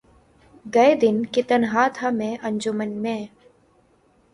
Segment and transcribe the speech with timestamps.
[0.65, 3.25] گئے دن کہ تنہا تھا میں انجمن میں